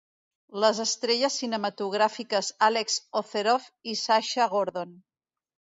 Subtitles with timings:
[0.63, 5.01] Les estrelles cinematogràfiques Alex Ozerov i Sasha Gordon.